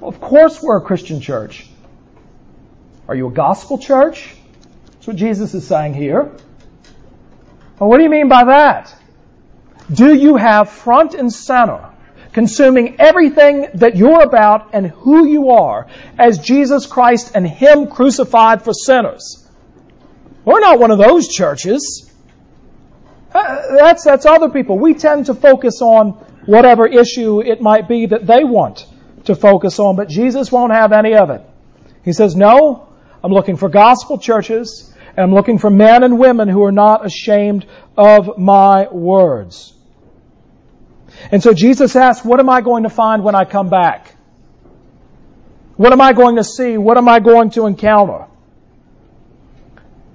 Well, 0.00 0.08
of 0.08 0.20
course 0.20 0.62
we're 0.62 0.78
a 0.78 0.80
Christian 0.82 1.20
church. 1.20 1.66
Are 3.08 3.14
you 3.14 3.28
a 3.28 3.32
gospel 3.32 3.78
church? 3.78 4.34
That's 4.86 5.06
what 5.06 5.16
Jesus 5.16 5.54
is 5.54 5.66
saying 5.66 5.94
here. 5.94 6.32
Well, 7.78 7.90
what 7.90 7.98
do 7.98 8.04
you 8.04 8.10
mean 8.10 8.28
by 8.28 8.44
that? 8.44 8.94
Do 9.92 10.14
you 10.14 10.36
have 10.36 10.70
front 10.70 11.14
and 11.14 11.32
center, 11.32 11.90
consuming 12.32 13.00
everything 13.00 13.68
that 13.74 13.96
you're 13.96 14.22
about 14.22 14.70
and 14.72 14.86
who 14.86 15.26
you 15.26 15.50
are 15.50 15.88
as 16.18 16.38
Jesus 16.38 16.86
Christ 16.86 17.32
and 17.34 17.46
Him 17.46 17.88
crucified 17.88 18.62
for 18.62 18.72
sinners? 18.72 19.41
We're 20.44 20.60
not 20.60 20.78
one 20.78 20.90
of 20.90 20.98
those 20.98 21.28
churches. 21.28 22.10
Uh, 23.32 23.76
that's, 23.76 24.04
that's 24.04 24.26
other 24.26 24.50
people. 24.50 24.78
We 24.78 24.94
tend 24.94 25.26
to 25.26 25.34
focus 25.34 25.80
on 25.80 26.10
whatever 26.46 26.86
issue 26.86 27.40
it 27.40 27.60
might 27.60 27.88
be 27.88 28.06
that 28.06 28.26
they 28.26 28.44
want 28.44 28.86
to 29.24 29.34
focus 29.34 29.78
on, 29.78 29.96
but 29.96 30.08
Jesus 30.08 30.50
won't 30.50 30.72
have 30.72 30.92
any 30.92 31.14
of 31.14 31.30
it. 31.30 31.42
He 32.04 32.12
says, 32.12 32.34
No, 32.34 32.88
I'm 33.22 33.32
looking 33.32 33.56
for 33.56 33.68
gospel 33.68 34.18
churches, 34.18 34.92
and 35.16 35.20
I'm 35.20 35.34
looking 35.34 35.58
for 35.58 35.70
men 35.70 36.02
and 36.02 36.18
women 36.18 36.48
who 36.48 36.64
are 36.64 36.72
not 36.72 37.06
ashamed 37.06 37.66
of 37.96 38.36
my 38.38 38.88
words. 38.90 39.72
And 41.30 41.42
so 41.42 41.54
Jesus 41.54 41.94
asks, 41.94 42.24
What 42.24 42.40
am 42.40 42.48
I 42.48 42.60
going 42.60 42.82
to 42.82 42.90
find 42.90 43.22
when 43.22 43.34
I 43.34 43.44
come 43.44 43.68
back? 43.68 44.16
What 45.76 45.92
am 45.92 46.00
I 46.00 46.12
going 46.12 46.36
to 46.36 46.44
see? 46.44 46.76
What 46.76 46.98
am 46.98 47.08
I 47.08 47.20
going 47.20 47.50
to 47.50 47.66
encounter? 47.66 48.26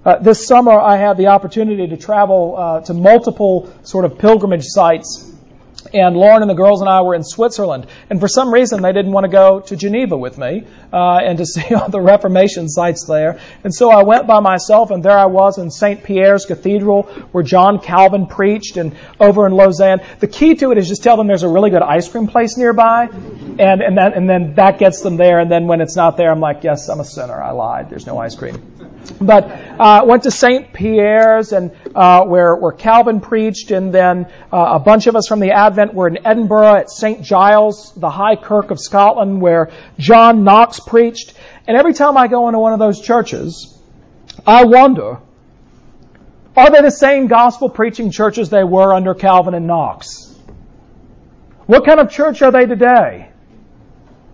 Uh, 0.08 0.18
this 0.20 0.48
summer, 0.48 0.72
I 0.72 0.96
had 0.96 1.18
the 1.18 1.28
opportunity 1.28 1.86
to 1.86 1.98
travel 1.98 2.56
uh, 2.58 2.80
to 2.80 2.94
multiple 2.94 3.70
sort 3.84 4.06
of 4.06 4.18
pilgrimage 4.18 4.64
sites. 4.64 5.34
And 5.94 6.16
Lauren 6.16 6.42
and 6.42 6.50
the 6.50 6.56
girls 6.56 6.80
and 6.80 6.90
I 6.90 7.02
were 7.02 7.14
in 7.14 7.26
Switzerland. 7.26 7.88
And 8.10 8.18
for 8.22 8.30
some 8.30 8.54
reason, 8.54 8.82
they 8.82 8.94
didn't 8.94 9.12
want 9.12 9.26
to 9.26 9.30
go 9.30 9.60
to 9.60 9.76
Geneva 9.76 10.18
with 10.18 10.38
me 10.38 10.64
uh, 10.94 11.18
and 11.18 11.38
to 11.40 11.46
see 11.54 11.74
all 11.74 11.90
the 11.90 12.00
Reformation 12.00 12.70
sites 12.70 13.06
there. 13.06 13.42
And 13.66 13.76
so 13.76 13.92
I 13.92 14.04
went 14.04 14.28
by 14.28 14.40
myself, 14.40 14.92
and 14.92 15.04
there 15.04 15.18
I 15.18 15.26
was 15.26 15.58
in 15.58 15.70
St. 15.70 16.02
Pierre's 16.06 16.46
Cathedral, 16.46 17.04
where 17.34 17.44
John 17.44 17.80
Calvin 17.80 18.28
preached, 18.28 18.78
and 18.78 18.96
over 19.20 19.46
in 19.46 19.52
Lausanne. 19.52 20.00
The 20.22 20.28
key 20.28 20.56
to 20.56 20.72
it 20.72 20.78
is 20.78 20.88
just 20.88 21.04
tell 21.04 21.18
them 21.18 21.28
there's 21.28 21.44
a 21.44 21.50
really 21.50 21.70
good 21.70 21.82
ice 21.82 22.08
cream 22.08 22.28
place 22.28 22.56
nearby, 22.56 23.10
and, 23.10 23.82
and, 23.82 23.98
that, 23.98 24.16
and 24.16 24.30
then 24.30 24.56
that 24.56 24.80
gets 24.80 25.02
them 25.02 25.18
there. 25.18 25.40
And 25.40 25.52
then 25.52 25.68
when 25.68 25.82
it's 25.82 25.98
not 25.98 26.16
there, 26.16 26.32
I'm 26.32 26.40
like, 26.40 26.64
yes, 26.64 26.88
I'm 26.88 27.02
a 27.02 27.06
sinner. 27.06 27.44
I 27.44 27.52
lied. 27.52 27.90
There's 27.90 28.08
no 28.08 28.18
ice 28.18 28.36
cream. 28.36 28.78
But 29.22 29.50
uh, 29.80 30.04
went 30.06 30.24
to 30.24 30.32
St. 30.32 30.74
Pierre's 30.74 31.52
and 31.52 31.72
uh, 31.96 32.24
where 32.26 32.56
where 32.56 32.72
Calvin 32.72 33.20
preached, 33.20 33.72
and 33.72 33.94
then 33.94 34.26
uh, 34.52 34.72
a 34.74 34.80
bunch 34.80 35.08
of 35.08 35.16
us 35.16 35.28
from 35.28 35.40
the 35.40 35.52
Advent 35.52 35.94
were 35.94 36.08
in 36.08 36.26
Edinburgh 36.26 36.76
at 36.76 36.90
St. 36.90 37.22
Giles, 37.22 37.94
the 37.96 38.10
High 38.10 38.36
Kirk 38.36 38.72
of 38.72 38.80
Scotland, 38.80 39.42
where 39.42 39.72
John 39.98 40.44
Knox 40.44 40.80
preached. 40.80 41.34
And 41.68 41.78
every 41.78 41.94
time 41.94 42.18
I 42.18 42.28
go 42.28 42.48
into 42.48 42.60
one 42.60 42.74
of 42.74 42.80
those 42.80 43.02
churches, 43.02 43.78
I 44.46 44.66
wonder, 44.66 45.20
are 46.56 46.70
they 46.70 46.82
the 46.82 46.92
same 46.92 47.28
gospel 47.28 47.70
preaching 47.70 48.12
churches 48.12 48.50
they 48.50 48.64
were 48.64 48.94
under 48.94 49.14
Calvin 49.14 49.54
and 49.54 49.68
Knox? 49.68 50.36
What 51.66 51.86
kind 51.86 52.00
of 52.00 52.10
church 52.10 52.42
are 52.42 52.52
they 52.52 52.66
today? 52.66 53.30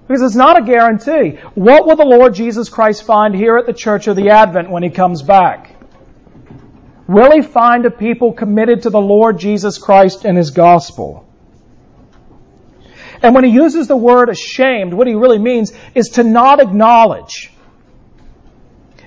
Because 0.08 0.22
it's 0.22 0.36
not 0.36 0.62
a 0.62 0.66
guarantee. 0.66 1.40
What 1.56 1.86
will 1.86 1.96
the 1.96 2.06
Lord 2.06 2.34
Jesus 2.34 2.70
Christ 2.70 3.04
find 3.04 3.34
here 3.34 3.58
at 3.58 3.66
the 3.66 3.74
Church 3.74 4.08
of 4.08 4.16
the 4.16 4.30
Advent 4.30 4.70
when 4.70 4.84
he 4.84 4.90
comes 4.90 5.22
back? 5.22 5.76
Will 7.08 7.32
he 7.32 7.42
find 7.42 7.86
a 7.86 7.92
people 7.92 8.34
committed 8.34 8.84
to 8.84 8.90
the 8.90 9.02
Lord 9.02 9.38
Jesus 9.38 9.78
Christ 9.78 10.26
and 10.26 10.38
his 10.38 10.52
gospel? 10.52 11.26
And 13.22 13.34
when 13.34 13.46
he 13.46 13.52
uses 13.52 13.88
the 13.88 13.96
word 13.96 14.30
ashamed, 14.30 14.94
what 14.94 15.08
he 15.08 15.16
really 15.16 15.40
means 15.40 15.72
is 15.96 16.10
to 16.10 16.24
not 16.24 16.60
acknowledge. 16.60 17.52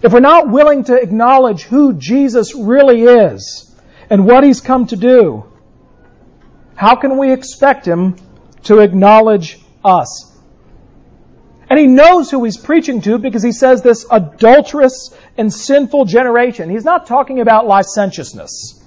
If 0.03 0.13
we're 0.13 0.21
not 0.21 0.51
willing 0.51 0.85
to 0.85 0.95
acknowledge 0.95 1.65
who 1.65 1.95
Jesus 1.95 2.55
really 2.55 3.03
is 3.03 3.75
and 4.09 4.27
what 4.27 4.45
he's 4.45 4.61
come 4.61 4.87
to 4.87 4.97
do, 4.97 5.45
how 6.75 6.97
can 6.97 7.19
we 7.19 7.33
expect 7.33 7.87
him 7.87 8.17
to 8.65 8.81
acknowledge 8.81 9.59
us? 9.85 10.36
And 11.69 11.79
he 11.79 11.87
knows 11.87 12.31
who 12.31 12.45
he's 12.45 12.57
preaching 12.57 13.01
to 13.03 13.19
because 13.19 13.43
he 13.43 13.53
says 13.53 13.83
this 13.83 14.07
adulterous 14.11 15.13
and 15.37 15.53
sinful 15.53 16.05
generation. 16.05 16.71
He's 16.71 16.85
not 16.85 17.07
talking 17.07 17.41
about 17.41 17.67
licentiousness. 17.67 18.83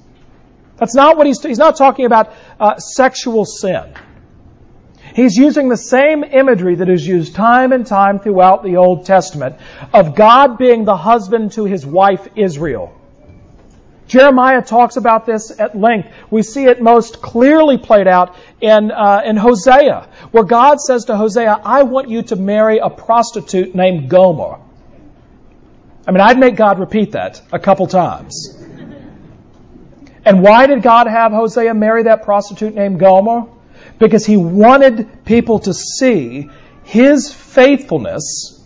That's 0.78 0.96
not 0.96 1.18
what 1.18 1.28
he's, 1.28 1.44
he's 1.44 1.58
not 1.58 1.76
talking 1.76 2.06
about 2.06 2.34
uh, 2.60 2.78
sexual 2.78 3.44
sin. 3.46 3.94
He's 5.14 5.36
using 5.36 5.68
the 5.68 5.78
same 5.78 6.24
imagery 6.24 6.76
that 6.76 6.88
is 6.88 7.06
used 7.06 7.36
time 7.36 7.74
and 7.74 7.86
time 7.86 8.20
throughout 8.20 8.64
the 8.64 8.78
Old 8.78 9.06
Testament 9.06 9.58
of 9.94 10.16
God 10.16 10.58
being 10.58 10.86
the 10.86 10.96
husband 10.96 11.54
to 11.54 11.66
his 11.66 11.86
wife 11.86 12.28
Israel. 12.36 12.99
Jeremiah 14.10 14.64
talks 14.64 14.98
about 14.98 15.28
this 15.28 15.52
at 15.60 15.78
length. 15.78 16.10
We 16.32 16.42
see 16.42 16.66
it 16.66 16.82
most 16.82 17.22
clearly 17.22 17.78
played 17.78 18.08
out 18.08 18.36
in, 18.60 18.90
uh, 18.90 19.22
in 19.24 19.38
Hosea, 19.38 20.10
where 20.32 20.44
God 20.44 20.82
says 20.82 21.06
to 21.06 21.16
Hosea, 21.16 21.62
I 21.64 21.84
want 21.84 22.10
you 22.10 22.24
to 22.24 22.36
marry 22.36 22.80
a 22.80 22.90
prostitute 22.90 23.76
named 23.76 24.10
Gomer. 24.10 24.58
I 26.08 26.12
mean, 26.12 26.22
I'd 26.22 26.40
make 26.40 26.56
God 26.56 26.80
repeat 26.80 27.12
that 27.12 27.40
a 27.52 27.60
couple 27.60 27.86
times. 27.86 28.58
And 30.26 30.42
why 30.42 30.66
did 30.66 30.82
God 30.82 31.06
have 31.06 31.32
Hosea 31.32 31.76
marry 31.76 32.04
that 32.04 32.24
prostitute 32.24 32.74
named 32.74 33.00
Gomer? 33.00 33.46
Because 34.00 34.26
he 34.26 34.38
wanted 34.38 35.24
people 35.24 35.60
to 35.60 35.74
see 35.74 36.50
his 36.84 37.32
faithfulness 37.32 38.60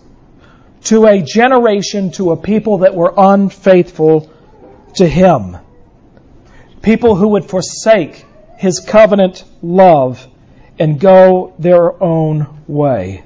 to 0.85 1.05
a 1.05 1.21
generation, 1.21 2.12
to 2.12 2.31
a 2.31 2.38
people 2.38 2.79
that 2.79 2.95
were 2.95 3.13
unfaithful 3.17 4.32
to 4.95 5.07
him. 5.07 5.57
People 6.81 7.15
who 7.15 7.29
would 7.29 7.45
forsake 7.45 8.25
his 8.57 8.79
covenant 8.79 9.43
love 9.62 10.27
and 10.79 11.00
go 11.00 11.53
their 11.59 12.01
own 12.01 12.63
way. 12.67 13.23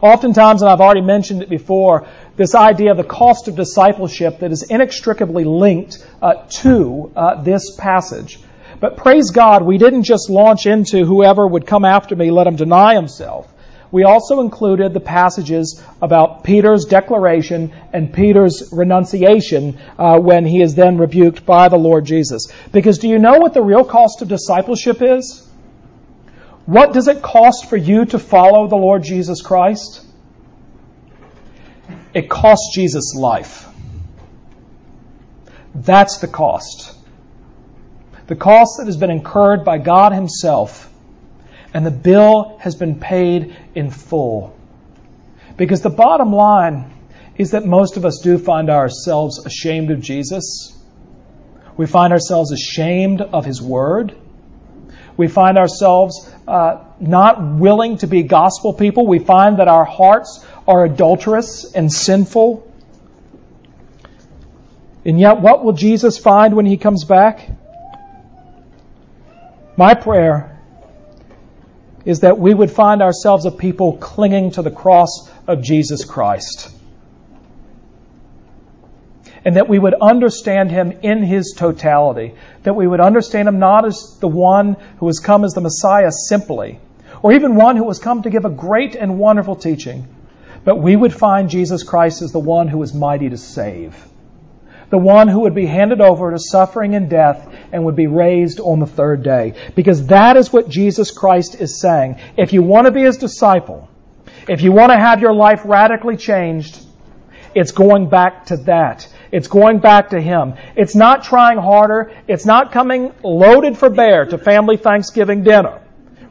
Oftentimes, 0.00 0.62
and 0.62 0.70
I've 0.70 0.80
already 0.80 1.00
mentioned 1.00 1.42
it 1.42 1.48
before, 1.48 2.06
this 2.36 2.54
idea 2.54 2.90
of 2.90 2.96
the 2.96 3.04
cost 3.04 3.48
of 3.48 3.56
discipleship 3.56 4.40
that 4.40 4.52
is 4.52 4.64
inextricably 4.64 5.44
linked 5.44 6.04
uh, 6.20 6.44
to 6.60 7.12
uh, 7.16 7.42
this 7.42 7.74
passage. 7.76 8.38
But 8.78 8.96
praise 8.98 9.30
God, 9.30 9.62
we 9.62 9.78
didn't 9.78 10.02
just 10.02 10.28
launch 10.28 10.66
into 10.66 11.04
whoever 11.04 11.46
would 11.46 11.66
come 11.66 11.84
after 11.84 12.14
me, 12.14 12.30
let 12.30 12.46
him 12.46 12.56
deny 12.56 12.94
himself 12.94 13.50
we 13.96 14.04
also 14.04 14.40
included 14.40 14.92
the 14.92 15.00
passages 15.00 15.82
about 16.02 16.44
Peter's 16.44 16.84
declaration 16.84 17.72
and 17.94 18.12
Peter's 18.12 18.68
renunciation 18.70 19.78
uh, 19.98 20.18
when 20.18 20.44
he 20.44 20.60
is 20.60 20.74
then 20.74 20.98
rebuked 20.98 21.46
by 21.46 21.70
the 21.70 21.78
Lord 21.78 22.04
Jesus. 22.04 22.48
Because 22.72 22.98
do 22.98 23.08
you 23.08 23.18
know 23.18 23.38
what 23.38 23.54
the 23.54 23.62
real 23.62 23.86
cost 23.86 24.20
of 24.20 24.28
discipleship 24.28 25.00
is? 25.00 25.48
What 26.66 26.92
does 26.92 27.08
it 27.08 27.22
cost 27.22 27.70
for 27.70 27.78
you 27.78 28.04
to 28.04 28.18
follow 28.18 28.68
the 28.68 28.76
Lord 28.76 29.02
Jesus 29.02 29.40
Christ? 29.40 30.04
It 32.12 32.28
costs 32.28 32.74
Jesus 32.74 33.14
life. 33.14 33.66
That's 35.74 36.18
the 36.18 36.28
cost. 36.28 36.94
The 38.26 38.36
cost 38.36 38.76
that 38.76 38.88
has 38.88 38.98
been 38.98 39.10
incurred 39.10 39.64
by 39.64 39.78
God 39.78 40.12
Himself 40.12 40.92
and 41.76 41.84
the 41.84 41.90
bill 41.90 42.56
has 42.58 42.74
been 42.74 42.98
paid 42.98 43.54
in 43.74 43.90
full. 43.90 44.58
Because 45.58 45.82
the 45.82 45.90
bottom 45.90 46.32
line 46.32 46.90
is 47.36 47.50
that 47.50 47.66
most 47.66 47.98
of 47.98 48.06
us 48.06 48.20
do 48.22 48.38
find 48.38 48.70
ourselves 48.70 49.44
ashamed 49.44 49.90
of 49.90 50.00
Jesus. 50.00 50.74
We 51.76 51.84
find 51.84 52.14
ourselves 52.14 52.50
ashamed 52.50 53.20
of 53.20 53.44
His 53.44 53.60
Word. 53.60 54.16
We 55.18 55.28
find 55.28 55.58
ourselves 55.58 56.32
uh, 56.48 56.82
not 56.98 57.42
willing 57.42 57.98
to 57.98 58.06
be 58.06 58.22
gospel 58.22 58.72
people. 58.72 59.06
We 59.06 59.18
find 59.18 59.58
that 59.58 59.68
our 59.68 59.84
hearts 59.84 60.46
are 60.66 60.86
adulterous 60.86 61.70
and 61.74 61.92
sinful. 61.92 62.72
And 65.04 65.20
yet, 65.20 65.42
what 65.42 65.62
will 65.62 65.74
Jesus 65.74 66.16
find 66.16 66.56
when 66.56 66.64
He 66.64 66.78
comes 66.78 67.04
back? 67.04 67.50
My 69.76 69.92
prayer 69.92 70.55
is 72.06 72.20
that 72.20 72.38
we 72.38 72.54
would 72.54 72.70
find 72.70 73.02
ourselves 73.02 73.44
a 73.44 73.50
people 73.50 73.98
clinging 73.98 74.52
to 74.52 74.62
the 74.62 74.70
cross 74.70 75.28
of 75.46 75.60
Jesus 75.60 76.04
Christ. 76.04 76.72
And 79.44 79.56
that 79.56 79.68
we 79.68 79.78
would 79.78 79.94
understand 79.94 80.70
him 80.70 80.92
in 81.02 81.22
his 81.22 81.52
totality. 81.56 82.34
That 82.62 82.74
we 82.74 82.86
would 82.86 83.00
understand 83.00 83.48
him 83.48 83.58
not 83.58 83.84
as 83.84 84.16
the 84.20 84.28
one 84.28 84.76
who 84.98 85.08
has 85.08 85.18
come 85.18 85.44
as 85.44 85.52
the 85.52 85.60
Messiah 85.60 86.10
simply, 86.12 86.78
or 87.22 87.32
even 87.32 87.56
one 87.56 87.76
who 87.76 87.88
has 87.88 87.98
come 87.98 88.22
to 88.22 88.30
give 88.30 88.44
a 88.44 88.50
great 88.50 88.94
and 88.94 89.18
wonderful 89.18 89.56
teaching, 89.56 90.06
but 90.64 90.76
we 90.76 90.94
would 90.94 91.12
find 91.12 91.50
Jesus 91.50 91.82
Christ 91.82 92.22
as 92.22 92.30
the 92.30 92.38
one 92.38 92.68
who 92.68 92.82
is 92.82 92.94
mighty 92.94 93.30
to 93.30 93.36
save 93.36 93.96
the 94.90 94.98
one 94.98 95.28
who 95.28 95.40
would 95.40 95.54
be 95.54 95.66
handed 95.66 96.00
over 96.00 96.30
to 96.30 96.38
suffering 96.38 96.94
and 96.94 97.10
death 97.10 97.52
and 97.72 97.84
would 97.84 97.96
be 97.96 98.06
raised 98.06 98.60
on 98.60 98.78
the 98.78 98.86
third 98.86 99.22
day. 99.22 99.54
Because 99.74 100.06
that 100.06 100.36
is 100.36 100.52
what 100.52 100.68
Jesus 100.68 101.10
Christ 101.10 101.56
is 101.56 101.80
saying. 101.80 102.20
If 102.36 102.52
you 102.52 102.62
want 102.62 102.86
to 102.86 102.90
be 102.90 103.02
his 103.02 103.16
disciple, 103.16 103.88
if 104.48 104.62
you 104.62 104.72
want 104.72 104.92
to 104.92 104.98
have 104.98 105.20
your 105.20 105.34
life 105.34 105.62
radically 105.64 106.16
changed, 106.16 106.80
it's 107.54 107.72
going 107.72 108.08
back 108.08 108.46
to 108.46 108.58
that. 108.58 109.08
It's 109.32 109.48
going 109.48 109.78
back 109.78 110.10
to 110.10 110.20
Him. 110.20 110.54
It's 110.76 110.94
not 110.94 111.24
trying 111.24 111.58
harder. 111.58 112.12
It's 112.28 112.46
not 112.46 112.70
coming 112.70 113.12
loaded 113.22 113.76
for 113.76 113.90
bear 113.90 114.26
to 114.26 114.38
family 114.38 114.76
Thanksgiving 114.76 115.42
dinner, 115.42 115.80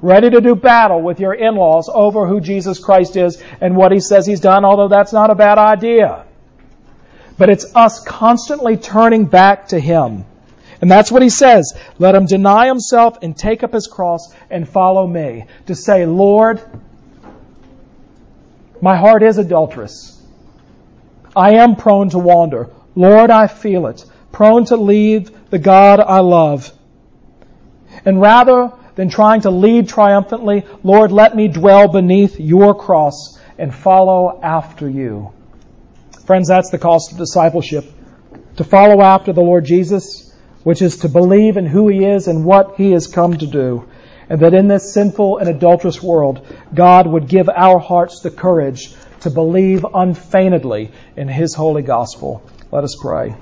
ready 0.01 0.29
to 0.29 0.39
do 0.39 0.55
battle 0.55 1.01
with 1.01 1.19
your 1.19 1.33
in-laws 1.33 1.89
over 1.91 2.27
who 2.27 2.39
Jesus 2.39 2.79
Christ 2.79 3.17
is 3.17 3.41
and 3.59 3.75
what 3.75 3.91
He 3.91 3.99
says 3.99 4.25
He's 4.25 4.39
done, 4.39 4.63
although 4.63 4.87
that's 4.87 5.13
not 5.13 5.29
a 5.29 5.35
bad 5.35 5.57
idea. 5.57 6.25
But 7.37 7.49
it's 7.49 7.75
us 7.75 8.03
constantly 8.03 8.77
turning 8.77 9.25
back 9.25 9.69
to 9.69 9.79
Him. 9.79 10.25
And 10.81 10.91
that's 10.91 11.11
what 11.11 11.21
he 11.21 11.29
says. 11.29 11.73
Let 11.99 12.15
him 12.15 12.25
deny 12.25 12.67
himself 12.67 13.19
and 13.21 13.35
take 13.35 13.63
up 13.63 13.73
his 13.73 13.87
cross 13.87 14.33
and 14.49 14.67
follow 14.67 15.07
me. 15.07 15.45
To 15.67 15.75
say, 15.75 16.05
Lord, 16.05 16.61
my 18.81 18.95
heart 18.95 19.23
is 19.23 19.37
adulterous. 19.37 20.21
I 21.35 21.55
am 21.55 21.75
prone 21.75 22.09
to 22.09 22.19
wander. 22.19 22.69
Lord, 22.95 23.29
I 23.29 23.47
feel 23.47 23.87
it. 23.87 24.05
Prone 24.31 24.65
to 24.65 24.77
leave 24.77 25.49
the 25.49 25.59
God 25.59 25.99
I 25.99 26.19
love. 26.19 26.71
And 28.05 28.21
rather 28.21 28.71
than 28.95 29.09
trying 29.09 29.41
to 29.41 29.51
lead 29.51 29.89
triumphantly, 29.89 30.65
Lord, 30.83 31.11
let 31.11 31.35
me 31.35 31.47
dwell 31.47 31.87
beneath 31.87 32.39
your 32.39 32.75
cross 32.75 33.39
and 33.57 33.73
follow 33.73 34.39
after 34.41 34.89
you. 34.89 35.31
Friends, 36.25 36.47
that's 36.47 36.71
the 36.71 36.79
cost 36.79 37.11
of 37.11 37.19
discipleship. 37.19 37.85
To 38.57 38.63
follow 38.63 39.01
after 39.01 39.31
the 39.31 39.41
Lord 39.41 39.65
Jesus, 39.65 40.33
which 40.63 40.81
is 40.81 40.97
to 40.97 41.09
believe 41.09 41.55
in 41.57 41.67
who 41.67 41.87
He 41.87 42.03
is 42.03 42.27
and 42.27 42.45
what 42.45 42.77
He 42.77 42.91
has 42.91 43.05
come 43.05 43.37
to 43.37 43.45
do. 43.45 43.87
And 44.27 44.39
that 44.39 44.55
in 44.55 44.67
this 44.67 44.91
sinful 44.91 45.37
and 45.37 45.47
adulterous 45.47 46.01
world, 46.01 46.47
God 46.73 47.05
would 47.05 47.27
give 47.27 47.47
our 47.47 47.77
hearts 47.77 48.21
the 48.21 48.31
courage 48.31 48.95
to 49.19 49.29
believe 49.29 49.85
unfeignedly 49.93 50.91
in 51.15 51.27
His 51.27 51.53
holy 51.53 51.83
gospel. 51.83 52.41
Let 52.71 52.83
us 52.83 52.97
pray. 52.99 53.35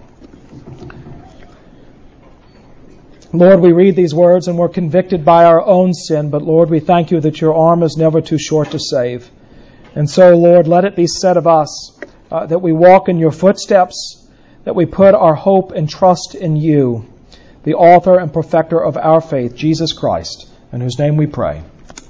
Lord, 3.32 3.62
we 3.62 3.72
read 3.72 3.96
these 3.96 4.14
words 4.14 4.50
and 4.50 4.58
we're 4.58 4.68
convicted 4.68 5.24
by 5.24 5.46
our 5.46 5.66
own 5.66 5.94
sin, 5.94 6.30
but 6.30 6.42
Lord, 6.42 6.70
we 6.70 6.82
thank 6.82 7.12
you 7.12 7.22
that 7.22 7.40
your 7.40 7.56
arm 7.56 7.82
is 7.82 7.96
never 7.96 8.20
too 8.20 8.38
short 8.38 8.72
to 8.72 8.80
save. 8.80 9.32
And 9.96 10.10
so, 10.10 10.36
Lord, 10.36 10.68
let 10.68 10.84
it 10.84 10.98
be 10.98 11.08
said 11.08 11.38
of 11.38 11.48
us 11.48 11.98
uh, 12.34 12.48
that 12.48 12.60
we 12.60 12.74
walk 12.74 13.08
in 13.08 13.20
your 13.20 13.32
footsteps, 13.32 14.28
that 14.64 14.76
we 14.76 14.88
put 14.88 15.14
our 15.14 15.36
hope 15.36 15.72
and 15.72 15.88
trust 15.88 16.34
in 16.34 16.56
you, 16.56 17.06
the 17.64 17.76
author 17.76 18.18
and 18.18 18.34
perfecter 18.34 18.84
of 18.84 18.98
our 18.98 19.22
faith, 19.22 19.56
Jesus 19.56 19.94
Christ, 19.94 20.50
in 20.72 20.82
whose 20.82 20.98
name 20.98 21.16
we 21.16 21.28
pray. 21.28 21.62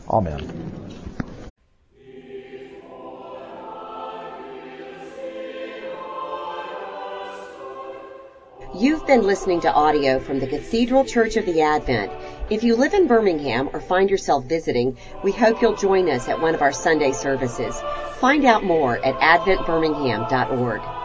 Amen. 0.10 0.72
You've 8.76 9.06
been 9.06 9.22
listening 9.22 9.62
to 9.62 9.72
audio 9.72 10.20
from 10.20 10.40
the 10.40 10.48
Cathedral 10.48 11.06
Church 11.06 11.36
of 11.36 11.46
the 11.46 11.62
Advent 11.62 12.12
If 12.54 12.64
you 12.64 12.76
live 12.76 12.94
in 12.94 13.08
Birmingham 13.08 13.72
or 13.74 13.82
find 13.82 14.12
yourself 14.12 14.46
visiting, 14.46 14.96
we 15.24 15.32
hope 15.32 15.60
you'll 15.60 15.76
join 15.76 16.08
us 16.08 16.30
at 16.30 16.40
one 16.40 16.54
of 16.54 16.62
our 16.62 16.72
Sunday 16.72 17.12
services. 17.12 17.82
Find 18.20 18.46
out 18.46 18.64
more 18.64 19.04
at 19.04 19.16
adventbirmingham.org. 19.20 21.03